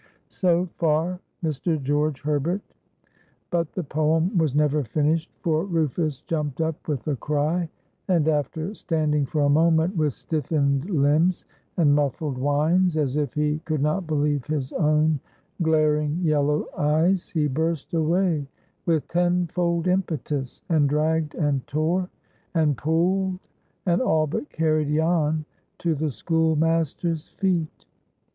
So 0.29 0.65
far 0.77 1.19
Mr. 1.43 1.79
George 1.79 2.21
Herbert; 2.23 2.63
but 3.51 3.71
the 3.73 3.83
poem 3.83 4.35
was 4.35 4.55
never 4.55 4.83
finished, 4.83 5.29
for 5.41 5.63
Rufus 5.65 6.21
jumped 6.21 6.59
up 6.59 6.87
with 6.87 7.07
a 7.07 7.15
cry, 7.17 7.69
and 8.07 8.27
after 8.27 8.73
standing 8.73 9.27
for 9.27 9.41
a 9.43 9.49
moment 9.49 9.95
with 9.95 10.13
stiffened 10.15 10.89
limbs, 10.89 11.45
and 11.77 11.93
muffled 11.93 12.39
whines, 12.39 12.97
as 12.97 13.15
if 13.15 13.35
he 13.35 13.59
could 13.65 13.83
not 13.83 14.07
believe 14.07 14.43
his 14.47 14.73
own 14.73 15.19
glaring 15.61 16.17
yellow 16.23 16.65
eyes, 16.75 17.29
he 17.29 17.47
burst 17.47 17.93
away 17.93 18.47
with 18.87 19.07
tenfold 19.07 19.85
impetus, 19.87 20.63
and 20.69 20.89
dragged, 20.89 21.35
and 21.35 21.67
tore, 21.67 22.09
and 22.55 22.75
pulled, 22.75 23.37
and 23.85 24.01
all 24.01 24.25
but 24.25 24.49
carried 24.49 24.89
Jan 24.91 25.45
to 25.77 25.93
the 25.93 26.09
schoolmaster's 26.09 27.27
feet. 27.27 27.85